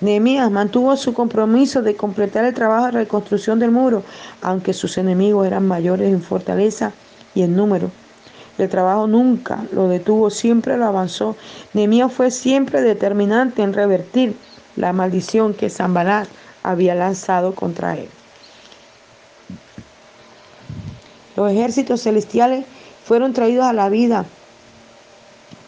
Nehemías 0.00 0.50
mantuvo 0.50 0.96
su 0.96 1.14
compromiso 1.14 1.82
de 1.82 1.96
completar 1.96 2.44
el 2.44 2.54
trabajo 2.54 2.86
de 2.86 2.92
reconstrucción 2.92 3.58
del 3.58 3.70
muro, 3.70 4.04
aunque 4.42 4.72
sus 4.74 4.98
enemigos 4.98 5.46
eran 5.46 5.66
mayores 5.66 6.12
en 6.12 6.22
fortaleza 6.22 6.92
y 7.34 7.42
en 7.42 7.56
número. 7.56 7.90
El 8.58 8.68
trabajo 8.68 9.06
nunca 9.06 9.64
lo 9.72 9.88
detuvo, 9.88 10.30
siempre 10.30 10.76
lo 10.76 10.86
avanzó. 10.86 11.36
Nehemías 11.74 12.12
fue 12.12 12.32
siempre 12.32 12.82
determinante 12.82 13.62
en 13.62 13.72
revertir 13.72 14.36
la 14.74 14.92
maldición 14.92 15.54
que 15.54 15.70
Zambalat 15.70 16.28
había 16.64 16.96
lanzado 16.96 17.54
contra 17.54 17.96
él. 17.96 18.08
Los 21.36 21.52
ejércitos 21.52 22.02
celestiales 22.02 22.66
fueron 23.04 23.32
traídos 23.32 23.64
a 23.64 23.72
la 23.72 23.88
vida 23.88 24.24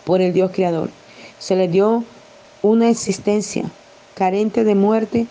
por 0.04 0.20
el 0.20 0.32
Dios 0.32 0.50
Creador. 0.52 0.90
Se 1.38 1.54
les 1.54 1.70
dio 1.70 2.02
una 2.62 2.90
existencia 2.90 3.64
carente 4.14 4.64
de 4.64 4.75
muerte 4.75 5.26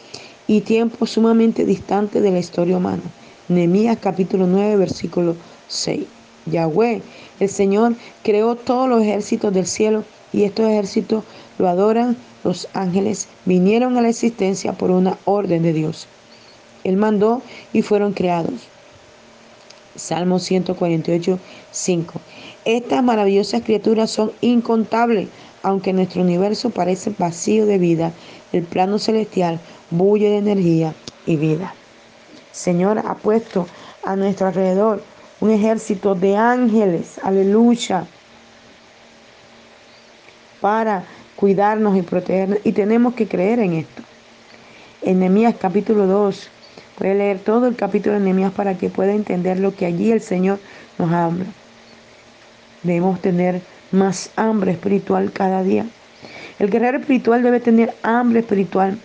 y 0.47 0.61
tiempo 0.61 1.05
sumamente 1.05 1.65
distante 1.65 2.21
de 2.21 2.31
la 2.31 2.39
historia 2.39 2.77
humana. 2.77 3.03
Nehemías 3.49 3.97
capítulo 4.01 4.47
9, 4.47 4.77
versículo 4.77 5.35
6. 5.67 6.18
Yahweh, 6.45 7.01
el 7.39 7.49
Señor, 7.49 7.95
creó 8.23 8.55
todos 8.55 8.89
los 8.89 9.01
ejércitos 9.01 9.53
del 9.53 9.67
cielo 9.67 10.03
y 10.33 10.43
estos 10.43 10.67
ejércitos 10.67 11.23
lo 11.57 11.67
adoran. 11.67 12.17
Los 12.43 12.67
ángeles 12.73 13.27
vinieron 13.45 13.97
a 13.97 14.01
la 14.01 14.09
existencia 14.09 14.73
por 14.73 14.91
una 14.91 15.17
orden 15.25 15.63
de 15.63 15.73
Dios. 15.73 16.07
Él 16.83 16.97
mandó 16.97 17.41
y 17.73 17.81
fueron 17.81 18.13
creados. 18.13 18.53
Salmo 19.95 20.39
148, 20.39 21.39
5. 21.71 22.21
Estas 22.65 23.03
maravillosas 23.03 23.63
criaturas 23.63 24.09
son 24.09 24.31
incontables, 24.41 25.27
aunque 25.63 25.91
nuestro 25.91 26.21
universo 26.21 26.69
parece 26.69 27.13
vacío 27.17 27.65
de 27.65 27.77
vida 27.77 28.13
el 28.53 28.63
plano 28.63 28.97
celestial 28.99 29.59
bulle 29.91 30.29
de 30.29 30.37
energía 30.37 30.93
y 31.25 31.35
vida. 31.35 31.73
Señor 32.51 32.99
ha 32.99 33.15
puesto 33.15 33.67
a 34.03 34.15
nuestro 34.15 34.47
alrededor 34.47 35.03
un 35.41 35.51
ejército 35.51 36.15
de 36.15 36.35
ángeles, 36.35 37.19
aleluya, 37.23 38.05
para 40.59 41.03
cuidarnos 41.35 41.97
y 41.97 42.01
protegernos. 42.01 42.59
Y 42.63 42.73
tenemos 42.73 43.13
que 43.13 43.27
creer 43.27 43.59
en 43.59 43.73
esto. 43.73 44.03
En 45.01 45.19
Nehemías 45.19 45.55
capítulo 45.59 46.05
2, 46.07 46.49
puede 46.97 47.15
leer 47.15 47.39
todo 47.39 47.67
el 47.67 47.75
capítulo 47.75 48.15
de 48.15 48.21
Nehemías 48.21 48.51
para 48.51 48.77
que 48.77 48.89
pueda 48.89 49.13
entender 49.13 49.59
lo 49.59 49.73
que 49.73 49.85
allí 49.85 50.11
el 50.11 50.21
Señor 50.21 50.59
nos 50.97 51.11
habla. 51.11 51.45
Debemos 52.83 53.21
tener 53.21 53.61
más 53.91 54.31
hambre 54.35 54.71
espiritual 54.71 55.31
cada 55.31 55.63
día. 55.63 55.85
El 56.59 56.69
guerrero 56.69 56.97
espiritual 56.97 57.41
debe 57.41 57.61
tener 57.61 57.95
hambre 58.03 58.41
espiritual 58.41 58.99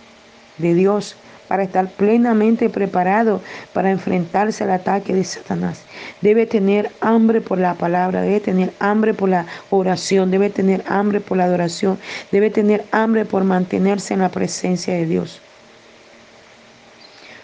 de 0.59 0.75
Dios 0.75 1.17
para 1.55 1.63
estar 1.63 1.87
plenamente 1.87 2.69
preparado 2.69 3.41
para 3.73 3.93
enfrentarse 3.93 4.65
al 4.65 4.73
ataque 4.73 5.15
de 5.15 5.23
Satanás. 5.23 5.85
Debe 6.21 6.47
tener 6.47 6.91
hambre 7.01 7.41
por 7.41 7.61
la 7.61 7.75
palabra, 7.75 8.23
debe 8.23 8.41
tener 8.41 8.73
hambre 8.81 9.15
por 9.15 9.29
la 9.29 9.47
oración, 9.71 10.33
debe 10.33 10.51
tener 10.51 10.83
hambre 10.89 11.21
por 11.21 11.37
la 11.37 11.45
adoración, 11.45 11.97
debe 12.33 12.51
tener 12.51 12.85
hambre 12.91 13.25
por 13.25 13.45
mantenerse 13.45 14.15
en 14.15 14.21
la 14.23 14.31
presencia 14.31 14.95
de 14.95 15.07
Dios. 15.07 15.41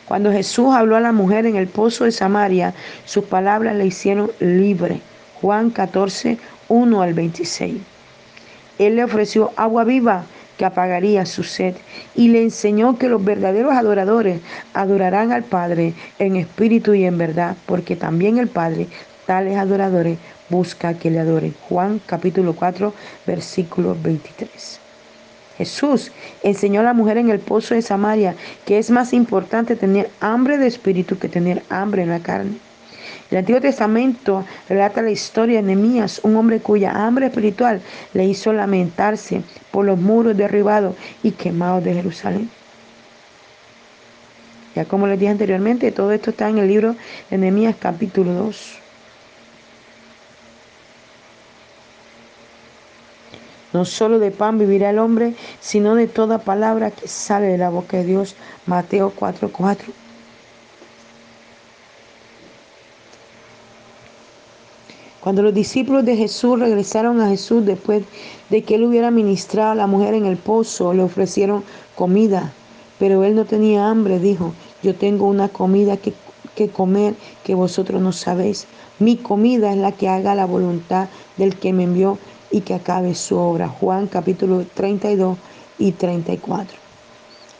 Cuando 0.08 0.32
Jesús 0.32 0.74
habló 0.74 0.96
a 0.96 1.00
la 1.00 1.12
mujer 1.12 1.46
en 1.46 1.54
el 1.54 1.68
pozo 1.68 2.02
de 2.02 2.10
Samaria, 2.10 2.74
sus 3.04 3.26
palabras 3.26 3.76
le 3.76 3.86
hicieron 3.86 4.32
libre. 4.40 5.00
Juan 5.40 5.70
14, 5.70 6.36
1 6.66 7.00
al 7.00 7.14
26. 7.14 7.76
Él 8.80 8.96
le 8.96 9.04
ofreció 9.04 9.52
agua 9.54 9.84
viva 9.84 10.24
que 10.60 10.66
apagaría 10.66 11.24
su 11.24 11.42
sed 11.42 11.74
y 12.14 12.28
le 12.28 12.42
enseñó 12.42 12.98
que 12.98 13.08
los 13.08 13.24
verdaderos 13.24 13.72
adoradores 13.72 14.42
adorarán 14.74 15.32
al 15.32 15.42
Padre 15.42 15.94
en 16.18 16.36
espíritu 16.36 16.92
y 16.92 17.06
en 17.06 17.16
verdad, 17.16 17.56
porque 17.64 17.96
también 17.96 18.36
el 18.36 18.48
Padre, 18.48 18.86
tales 19.24 19.56
adoradores, 19.56 20.18
busca 20.50 20.92
que 20.92 21.10
le 21.10 21.18
adoren. 21.18 21.54
Juan 21.66 21.98
capítulo 22.04 22.52
4, 22.52 22.92
versículo 23.26 23.96
23. 24.02 24.78
Jesús 25.56 26.12
enseñó 26.42 26.80
a 26.80 26.84
la 26.84 26.92
mujer 26.92 27.16
en 27.16 27.30
el 27.30 27.38
pozo 27.38 27.74
de 27.74 27.80
Samaria 27.80 28.34
que 28.66 28.76
es 28.76 28.90
más 28.90 29.14
importante 29.14 29.76
tener 29.76 30.10
hambre 30.20 30.58
de 30.58 30.66
espíritu 30.66 31.18
que 31.18 31.30
tener 31.30 31.62
hambre 31.70 32.02
en 32.02 32.10
la 32.10 32.20
carne. 32.20 32.69
El 33.30 33.38
Antiguo 33.38 33.60
Testamento 33.60 34.44
relata 34.68 35.02
la 35.02 35.10
historia 35.10 35.56
de 35.56 35.62
Nehemías, 35.62 36.20
un 36.24 36.36
hombre 36.36 36.58
cuya 36.58 36.90
hambre 36.90 37.26
espiritual 37.26 37.80
le 38.12 38.24
hizo 38.24 38.52
lamentarse 38.52 39.42
por 39.70 39.84
los 39.84 39.98
muros 39.98 40.36
derribados 40.36 40.96
y 41.22 41.30
quemados 41.30 41.84
de 41.84 41.94
Jerusalén. 41.94 42.50
Ya 44.74 44.84
como 44.84 45.06
les 45.06 45.18
dije 45.18 45.30
anteriormente, 45.30 45.92
todo 45.92 46.10
esto 46.12 46.30
está 46.30 46.48
en 46.48 46.58
el 46.58 46.68
libro 46.68 46.96
de 47.30 47.38
Nehemías 47.38 47.76
capítulo 47.78 48.32
2. 48.32 48.78
No 53.72 53.84
solo 53.84 54.18
de 54.18 54.32
pan 54.32 54.58
vivirá 54.58 54.90
el 54.90 54.98
hombre, 54.98 55.34
sino 55.60 55.94
de 55.94 56.08
toda 56.08 56.38
palabra 56.38 56.90
que 56.90 57.06
sale 57.06 57.46
de 57.46 57.58
la 57.58 57.70
boca 57.70 57.98
de 57.98 58.04
Dios. 58.04 58.34
Mateo 58.66 59.12
4:4. 59.16 60.09
Cuando 65.20 65.42
los 65.42 65.52
discípulos 65.52 66.06
de 66.06 66.16
Jesús 66.16 66.58
regresaron 66.58 67.20
a 67.20 67.28
Jesús 67.28 67.66
después 67.66 68.04
de 68.48 68.62
que 68.62 68.76
él 68.76 68.84
hubiera 68.84 69.10
ministrado 69.10 69.72
a 69.72 69.74
la 69.74 69.86
mujer 69.86 70.14
en 70.14 70.24
el 70.24 70.38
pozo, 70.38 70.94
le 70.94 71.02
ofrecieron 71.02 71.62
comida, 71.94 72.52
pero 72.98 73.22
él 73.24 73.34
no 73.34 73.44
tenía 73.44 73.90
hambre, 73.90 74.18
dijo, 74.18 74.54
yo 74.82 74.94
tengo 74.94 75.26
una 75.26 75.48
comida 75.48 75.98
que, 75.98 76.14
comer 76.68 77.14
que 77.44 77.54
vosotros 77.54 78.00
no 78.00 78.12
sabéis. 78.12 78.66
Mi 78.98 79.16
comida 79.16 79.72
es 79.72 79.78
la 79.78 79.92
que 79.92 80.08
haga 80.08 80.34
la 80.34 80.46
voluntad 80.46 81.08
del 81.36 81.56
que 81.56 81.74
me 81.74 81.84
envió 81.84 82.18
y 82.50 82.62
que 82.62 82.74
acabe 82.74 83.14
su 83.14 83.36
obra. 83.36 83.68
Juan 83.68 84.06
capítulo 84.06 84.64
32 84.74 85.36
y 85.78 85.92
34. 85.92 86.78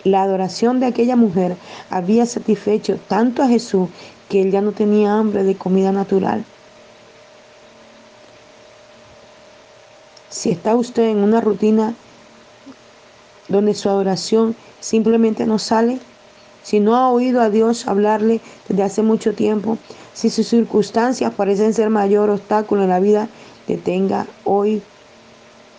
La 0.05 0.23
adoración 0.23 0.81
de 0.81 0.87
aquella 0.87 1.17
mujer 1.17 1.57
había 1.91 2.25
satisfecho 2.25 2.99
tanto 3.07 3.43
a 3.43 3.49
Jesús 3.49 3.91
que 4.31 4.41
él 4.41 4.51
ya 4.51 4.63
no 4.63 4.73
tenía 4.73 5.15
hambre 5.15 5.45
de 5.45 5.57
comida 5.57 5.93
natural. 5.93 6.45
Si 10.41 10.49
está 10.49 10.75
usted 10.75 11.11
en 11.11 11.19
una 11.19 11.43
rutina 11.43 11.93
donde 13.49 13.75
su 13.75 13.91
adoración 13.91 14.57
simplemente 14.81 15.45
no 15.45 15.59
sale, 15.59 15.99
si 16.63 16.81
no 16.81 16.97
ha 16.97 17.11
oído 17.11 17.43
a 17.43 17.51
Dios 17.51 17.87
hablarle 17.87 18.41
desde 18.67 18.83
hace 18.83 19.03
mucho 19.03 19.35
tiempo, 19.35 19.77
si 20.15 20.31
sus 20.31 20.49
circunstancias 20.49 21.35
parecen 21.35 21.75
ser 21.75 21.91
mayor 21.91 22.31
obstáculo 22.31 22.85
en 22.85 22.89
la 22.89 23.01
vida, 23.01 23.29
detenga 23.69 24.27
hoy 24.45 24.81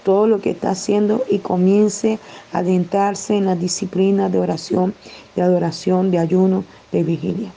todo 0.04 0.28
lo 0.28 0.40
que 0.40 0.52
está 0.52 0.70
haciendo 0.70 1.24
y 1.28 1.40
comience 1.40 2.20
a 2.54 2.60
adentrarse 2.60 3.36
en 3.36 3.48
la 3.48 3.56
disciplina 3.56 4.30
de 4.30 4.38
oración, 4.38 4.94
de 5.36 5.42
adoración, 5.42 6.12
de 6.12 6.20
ayuno, 6.20 6.66
de 6.92 7.02
vigilia. 7.02 7.52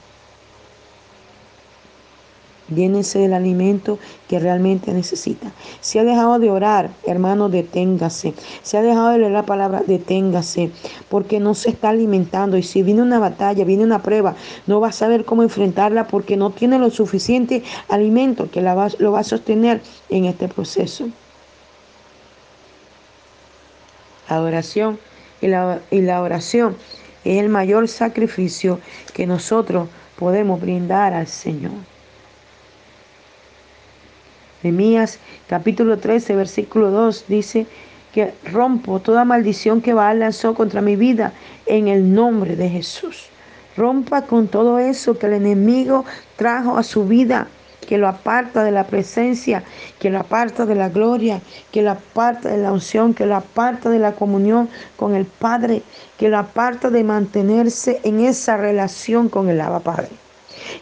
Llénese 2.73 3.19
del 3.19 3.33
alimento 3.33 3.99
que 4.27 4.39
realmente 4.39 4.91
necesita. 4.91 5.51
Si 5.81 5.99
ha 5.99 6.03
dejado 6.03 6.39
de 6.39 6.49
orar, 6.49 6.89
hermano, 7.05 7.47
deténgase. 7.49 8.33
Si 8.63 8.75
ha 8.75 8.81
dejado 8.81 9.09
de 9.09 9.19
leer 9.19 9.31
la 9.31 9.45
palabra, 9.45 9.83
deténgase. 9.85 10.71
Porque 11.09 11.39
no 11.39 11.53
se 11.53 11.69
está 11.69 11.89
alimentando. 11.89 12.57
Y 12.57 12.63
si 12.63 12.81
viene 12.81 13.03
una 13.03 13.19
batalla, 13.19 13.63
viene 13.65 13.83
una 13.83 14.01
prueba, 14.01 14.35
no 14.65 14.79
va 14.79 14.87
a 14.87 14.91
saber 14.91 15.25
cómo 15.25 15.43
enfrentarla 15.43 16.07
porque 16.07 16.37
no 16.37 16.49
tiene 16.49 16.79
lo 16.79 16.89
suficiente 16.89 17.63
alimento 17.87 18.49
que 18.49 18.61
la 18.61 18.89
lo 18.97 19.11
va 19.11 19.19
a 19.19 19.23
sostener 19.23 19.81
en 20.09 20.25
este 20.25 20.47
proceso. 20.47 21.07
La 24.29 24.37
adoración 24.37 24.99
y 25.41 25.47
la, 25.47 25.81
y 25.91 26.01
la 26.01 26.21
oración 26.21 26.75
es 27.23 27.39
el 27.39 27.49
mayor 27.49 27.87
sacrificio 27.87 28.79
que 29.13 29.27
nosotros 29.27 29.87
podemos 30.17 30.59
brindar 30.59 31.13
al 31.13 31.27
Señor. 31.27 31.94
Nehemías 34.63 35.19
capítulo 35.47 35.97
13, 35.97 36.35
versículo 36.35 36.91
2 36.91 37.25
dice 37.27 37.67
que 38.13 38.33
rompo 38.51 38.99
toda 38.99 39.25
maldición 39.25 39.81
que 39.81 39.93
Baal 39.93 40.19
lanzó 40.19 40.55
contra 40.55 40.81
mi 40.81 40.95
vida 40.95 41.33
en 41.65 41.87
el 41.87 42.13
nombre 42.13 42.55
de 42.55 42.69
Jesús. 42.69 43.25
Rompa 43.75 44.21
con 44.21 44.47
todo 44.47 44.79
eso 44.79 45.19
que 45.19 45.25
el 45.25 45.33
enemigo 45.33 46.05
trajo 46.37 46.77
a 46.77 46.83
su 46.83 47.05
vida, 47.05 47.47
que 47.85 47.97
lo 47.97 48.07
aparta 48.07 48.63
de 48.63 48.71
la 48.71 48.85
presencia, 48.85 49.63
que 49.99 50.09
lo 50.09 50.19
aparta 50.19 50.65
de 50.65 50.75
la 50.75 50.87
gloria, 50.89 51.41
que 51.71 51.81
lo 51.81 51.91
aparta 51.91 52.49
de 52.49 52.57
la 52.57 52.71
unción, 52.71 53.13
que 53.13 53.25
lo 53.25 53.35
aparta 53.35 53.89
de 53.89 53.99
la 53.99 54.13
comunión 54.13 54.69
con 54.95 55.13
el 55.13 55.25
Padre, 55.25 55.81
que 56.17 56.29
lo 56.29 56.37
aparta 56.37 56.89
de 56.89 57.03
mantenerse 57.03 57.99
en 58.03 58.21
esa 58.21 58.55
relación 58.55 59.27
con 59.27 59.49
el 59.49 59.59
Abba 59.59 59.81
Padre. 59.81 60.24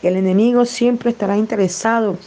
El 0.02 0.16
enemigo 0.16 0.66
siempre 0.66 1.12
estará 1.12 1.38
interesado 1.38 2.18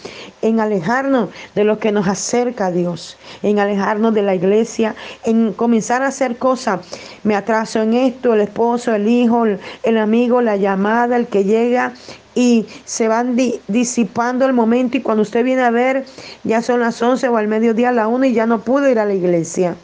en 0.42 0.60
alejarnos 0.60 1.30
de 1.54 1.64
lo 1.64 1.78
que 1.78 1.92
nos 1.92 2.06
acerca 2.06 2.66
a 2.66 2.70
Dios, 2.70 3.16
en 3.42 3.58
alejarnos 3.58 4.14
de 4.14 4.22
la 4.22 4.34
iglesia, 4.34 4.94
en 5.24 5.52
comenzar 5.52 6.02
a 6.02 6.08
hacer 6.08 6.36
cosas. 6.36 6.80
Me 7.24 7.34
atraso 7.34 7.82
en 7.82 7.94
esto, 7.94 8.34
el 8.34 8.42
esposo, 8.42 8.94
el 8.94 9.08
hijo, 9.08 9.44
el, 9.82 9.98
amigo, 9.98 10.40
la 10.42 10.56
llamada, 10.56 11.16
el 11.16 11.26
que 11.26 11.44
llega 11.44 11.94
y 12.34 12.66
se 12.84 13.08
van 13.08 13.36
disipando 13.66 14.44
el 14.44 14.52
momento 14.52 14.98
y 14.98 15.02
cuando 15.02 15.22
usted 15.22 15.42
viene 15.42 15.62
a 15.62 15.70
ver 15.70 16.04
ya 16.44 16.60
son 16.60 16.80
las 16.80 17.00
11 17.00 17.28
o 17.28 17.36
al 17.38 17.48
mediodía 17.48 17.88
a 17.88 17.92
la 17.92 18.08
1 18.08 18.26
y 18.26 18.32
ya 18.34 18.44
no 18.44 18.60
pudo 18.60 18.90
ir 18.90 18.98
a 18.98 19.06
la 19.06 19.14
iglesia 19.14 19.74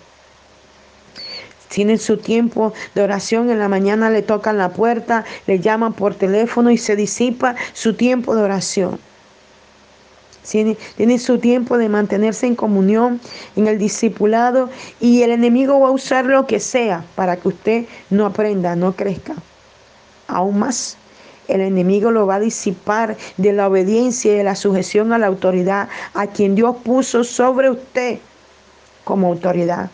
tienen 1.73 1.99
su 1.99 2.19
tiempo 2.19 2.75
de 2.95 3.03
oración, 3.03 3.51
en 3.51 3.59
la 3.59 3.69
mañana 3.69 4.11
le 4.11 4.21
tocan 4.21 4.59
la 4.59 4.69
puerta, 4.69 5.25
le 5.47 5.59
llaman 5.59 5.95
por 5.95 6.15
teléfono 6.15 6.71
y 6.71 6.77
se 6.77 6.97
disipa 6.97 7.57
su 7.73 7.95
tiempo 7.95 8.37
de 8.37 8.43
oración. 8.43 8.99
Tiene, 10.49 11.19
su 11.19 11.39
tiempo 11.39 11.79
de 11.79 11.89
mantenerse 11.89 12.47
en 12.47 12.57
comunión, 12.57 13.21
en 13.57 13.69
el 13.69 13.79
discipulado 13.79 14.69
y 15.01 15.23
el 15.23 15.31
enemigo 15.31 15.81
va 15.81 15.89
a 15.89 15.93
usar 15.93 16.27
lo 16.27 16.47
que 16.47 16.61
sea 16.61 17.05
para 17.15 17.37
que 17.37 17.49
usted 17.49 17.85
no 18.11 18.27
aprenda, 18.27 18.77
no 18.77 18.93
crezca. 18.93 19.35
Aún 20.27 20.59
más, 20.59 20.99
el 21.49 21.61
enemigo 21.61 22.11
lo 22.11 22.27
va 22.27 22.35
a 22.35 22.41
disipar 22.41 23.17
de 23.37 23.53
la 23.53 23.69
obediencia 23.69 24.33
y 24.33 24.37
de 24.37 24.45
la 24.45 24.57
sujeción 24.57 25.13
a 25.13 25.19
la 25.19 25.29
autoridad, 25.29 25.89
a 26.13 26.27
quien 26.27 26.55
Dios 26.55 26.77
puso 26.85 27.25
sobre 27.25 27.71
usted 27.71 28.19
como 29.05 29.29
autoridad. 29.29 29.91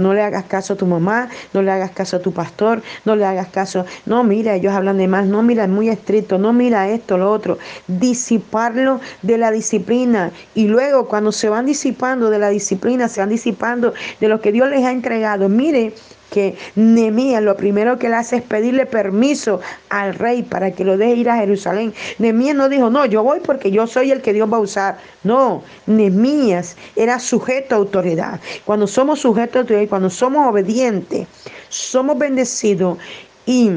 No 0.00 0.14
le 0.14 0.22
hagas 0.22 0.44
caso 0.44 0.74
a 0.74 0.76
tu 0.76 0.86
mamá, 0.86 1.28
no 1.52 1.62
le 1.62 1.70
hagas 1.70 1.90
caso 1.90 2.16
a 2.16 2.20
tu 2.20 2.32
pastor, 2.32 2.82
no 3.04 3.16
le 3.16 3.24
hagas 3.24 3.48
caso. 3.48 3.84
No, 4.06 4.24
mira, 4.24 4.54
ellos 4.54 4.72
hablan 4.72 4.98
de 4.98 5.08
más, 5.08 5.26
no, 5.26 5.42
mira, 5.42 5.64
es 5.64 5.70
muy 5.70 5.88
estricto, 5.88 6.38
no, 6.38 6.52
mira 6.52 6.88
esto, 6.88 7.18
lo 7.18 7.30
otro. 7.30 7.58
Disiparlo 7.86 9.00
de 9.22 9.38
la 9.38 9.50
disciplina. 9.50 10.32
Y 10.54 10.66
luego, 10.66 11.06
cuando 11.06 11.32
se 11.32 11.48
van 11.48 11.66
disipando 11.66 12.30
de 12.30 12.38
la 12.38 12.48
disciplina, 12.48 13.08
se 13.08 13.20
van 13.20 13.28
disipando 13.28 13.92
de 14.20 14.28
lo 14.28 14.40
que 14.40 14.52
Dios 14.52 14.68
les 14.68 14.84
ha 14.84 14.92
entregado. 14.92 15.48
Mire, 15.48 15.92
que 16.30 16.56
Nemías 16.76 17.42
lo 17.42 17.56
primero 17.56 17.98
que 17.98 18.08
le 18.08 18.16
hace 18.16 18.36
es 18.36 18.42
pedirle 18.42 18.86
permiso 18.86 19.60
al 19.88 20.14
rey 20.14 20.42
para 20.42 20.70
que 20.70 20.84
lo 20.84 20.96
deje 20.96 21.14
ir 21.14 21.30
a 21.30 21.36
Jerusalén. 21.36 21.92
Nemías 22.18 22.56
no 22.56 22.68
dijo, 22.68 22.90
no, 22.90 23.04
yo 23.06 23.22
voy 23.22 23.40
porque 23.40 23.70
yo 23.70 23.86
soy 23.86 24.10
el 24.10 24.22
que 24.22 24.32
Dios 24.32 24.50
va 24.50 24.56
a 24.56 24.60
usar. 24.60 24.98
No, 25.24 25.62
Nemías 25.86 26.76
era 26.96 27.18
sujeto 27.18 27.74
a 27.74 27.78
autoridad. 27.78 28.40
Cuando 28.64 28.86
somos 28.86 29.20
sujetos 29.20 29.56
a 29.56 29.60
autoridad, 29.60 29.88
cuando 29.88 30.10
somos 30.10 30.46
obedientes, 30.46 31.26
somos 31.68 32.16
bendecidos 32.18 32.98
y 33.46 33.72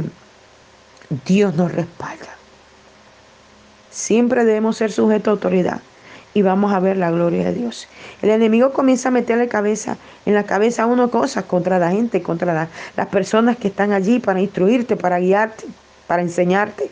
Dios 1.25 1.55
nos 1.55 1.71
respalda. 1.71 2.37
Siempre 3.89 4.45
debemos 4.45 4.77
ser 4.77 4.91
sujetos 4.91 5.27
a 5.27 5.31
autoridad 5.31 5.81
y 6.33 6.41
vamos 6.41 6.73
a 6.73 6.79
ver 6.79 6.97
la 6.97 7.11
gloria 7.11 7.45
de 7.45 7.53
Dios. 7.53 7.87
El 8.21 8.29
enemigo 8.29 8.73
comienza 8.73 9.09
a 9.09 9.11
meterle 9.11 9.47
cabeza 9.47 9.97
en 10.25 10.33
la 10.33 10.43
cabeza 10.43 10.85
uno 10.85 11.09
cosas 11.09 11.43
contra 11.45 11.79
la 11.79 11.91
gente, 11.91 12.21
contra 12.21 12.67
las 12.95 13.07
personas 13.07 13.57
que 13.57 13.67
están 13.67 13.91
allí 13.91 14.19
para 14.19 14.41
instruirte, 14.41 14.95
para 14.95 15.19
guiarte, 15.19 15.65
para 16.07 16.21
enseñarte. 16.21 16.89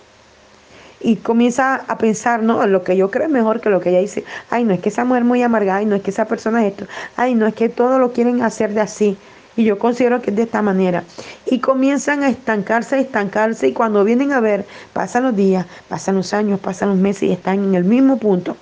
Y 0.99 1.15
comienza 1.15 1.83
a 1.87 1.97
pensar, 1.97 2.43
no, 2.43 2.67
lo 2.67 2.83
que 2.83 2.95
yo 2.95 3.09
creo 3.09 3.25
es 3.25 3.31
mejor 3.31 3.59
que 3.59 3.69
lo 3.69 3.79
que 3.79 3.89
ella 3.89 3.99
dice. 3.99 4.23
Ay, 4.51 4.63
no 4.65 4.73
es 4.73 4.81
que 4.81 4.89
esa 4.89 5.03
mujer 5.03 5.23
muy 5.23 5.41
amargada, 5.41 5.79
ay, 5.79 5.85
no 5.85 5.95
es 5.95 6.03
que 6.03 6.11
esa 6.11 6.25
persona 6.25 6.63
es 6.63 6.73
esto. 6.73 6.85
Ay, 7.15 7.33
no 7.33 7.47
es 7.47 7.55
que 7.55 7.69
todo 7.69 7.97
lo 7.97 8.11
quieren 8.11 8.43
hacer 8.43 8.73
de 8.73 8.81
así. 8.81 9.17
Y 9.55 9.63
yo 9.63 9.79
considero 9.79 10.21
que 10.21 10.29
es 10.29 10.35
de 10.35 10.43
esta 10.43 10.61
manera. 10.61 11.03
Y 11.47 11.59
comienzan 11.59 12.21
a 12.21 12.29
estancarse, 12.29 12.97
a 12.97 12.99
estancarse. 12.99 13.67
Y 13.67 13.73
cuando 13.73 14.03
vienen 14.03 14.31
a 14.31 14.41
ver, 14.41 14.65
pasan 14.93 15.23
los 15.23 15.35
días, 15.35 15.65
pasan 15.89 16.17
los 16.17 16.33
años, 16.33 16.59
pasan 16.59 16.89
los 16.89 16.97
meses 16.97 17.23
y 17.23 17.31
están 17.31 17.63
en 17.63 17.75
el 17.75 17.83
mismo 17.83 18.17
punto 18.17 18.55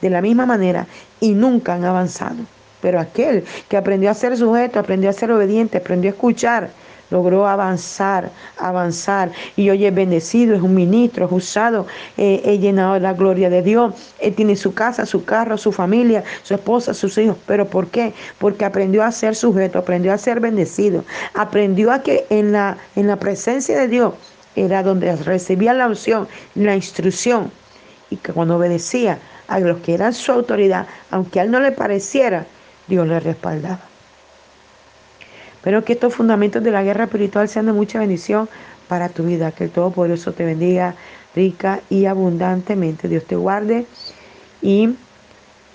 de 0.00 0.10
la 0.10 0.20
misma 0.20 0.46
manera 0.46 0.86
y 1.20 1.32
nunca 1.32 1.74
han 1.74 1.84
avanzado. 1.84 2.38
Pero 2.80 2.98
aquel 2.98 3.44
que 3.68 3.76
aprendió 3.76 4.10
a 4.10 4.14
ser 4.14 4.36
sujeto, 4.36 4.78
aprendió 4.78 5.10
a 5.10 5.12
ser 5.12 5.30
obediente, 5.30 5.78
aprendió 5.78 6.10
a 6.10 6.14
escuchar, 6.14 6.70
logró 7.10 7.46
avanzar, 7.46 8.30
avanzar. 8.56 9.30
Y 9.56 9.68
hoy 9.68 9.84
es 9.84 9.94
bendecido, 9.94 10.54
es 10.54 10.62
un 10.62 10.74
ministro, 10.74 11.26
es 11.26 11.32
usado, 11.32 11.86
eh, 12.16 12.40
es 12.44 12.60
llenado 12.60 12.94
de 12.94 13.00
la 13.00 13.12
gloria 13.12 13.50
de 13.50 13.62
Dios. 13.62 13.94
Él 14.18 14.34
tiene 14.34 14.56
su 14.56 14.72
casa, 14.72 15.04
su 15.04 15.24
carro, 15.24 15.58
su 15.58 15.72
familia, 15.72 16.24
su 16.42 16.54
esposa, 16.54 16.94
sus 16.94 17.18
hijos. 17.18 17.36
¿Pero 17.46 17.66
por 17.66 17.88
qué? 17.88 18.14
Porque 18.38 18.64
aprendió 18.64 19.04
a 19.04 19.12
ser 19.12 19.34
sujeto, 19.34 19.78
aprendió 19.78 20.12
a 20.12 20.18
ser 20.18 20.40
bendecido, 20.40 21.04
aprendió 21.34 21.92
a 21.92 22.02
que 22.02 22.26
en 22.30 22.52
la, 22.52 22.78
en 22.96 23.06
la 23.06 23.16
presencia 23.16 23.78
de 23.78 23.88
Dios 23.88 24.14
era 24.56 24.82
donde 24.82 25.14
recibía 25.16 25.74
la 25.74 25.86
unción, 25.86 26.28
la 26.54 26.74
instrucción. 26.74 27.50
Y 28.10 28.16
que 28.16 28.32
cuando 28.32 28.56
obedecía, 28.56 29.18
a 29.48 29.58
los 29.60 29.80
que 29.80 29.94
eran 29.94 30.14
su 30.14 30.32
autoridad, 30.32 30.86
aunque 31.10 31.40
a 31.40 31.42
él 31.42 31.50
no 31.50 31.60
le 31.60 31.72
pareciera, 31.72 32.46
Dios 32.86 33.06
le 33.06 33.18
respaldaba. 33.20 33.80
Pero 35.62 35.84
que 35.84 35.94
estos 35.94 36.14
fundamentos 36.14 36.62
de 36.62 36.70
la 36.70 36.82
guerra 36.82 37.04
espiritual 37.04 37.48
sean 37.48 37.66
de 37.66 37.72
mucha 37.72 37.98
bendición 37.98 38.48
para 38.88 39.08
tu 39.08 39.24
vida. 39.24 39.52
Que 39.52 39.64
el 39.64 39.70
Todopoderoso 39.70 40.32
te 40.32 40.44
bendiga 40.44 40.94
rica 41.34 41.80
y 41.90 42.06
abundantemente. 42.06 43.08
Dios 43.08 43.24
te 43.24 43.36
guarde 43.36 43.86
y 44.62 44.94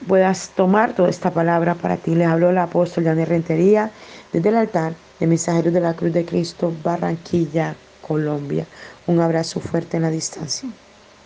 puedas 0.08 0.50
tomar 0.56 0.94
toda 0.94 1.10
esta 1.10 1.32
palabra 1.32 1.76
para 1.76 1.98
ti. 1.98 2.16
Le 2.16 2.26
habló 2.26 2.50
el 2.50 2.58
apóstol 2.58 3.04
Janet 3.04 3.30
Rentería 3.30 3.92
desde 4.34 4.50
el 4.50 4.56
altar 4.56 4.94
de 5.20 5.28
Mensajeros 5.28 5.74
de 5.74 5.82
la 5.82 5.94
Cruz 5.94 6.14
de 6.14 6.26
Cristo, 6.26 6.74
Barranquilla, 6.84 7.76
Colombia. 8.02 8.66
Un 9.08 9.20
abrazo 9.20 9.60
fuerte 9.60 9.98
en 9.98 10.04
la 10.04 10.10
distancia. 10.10 10.70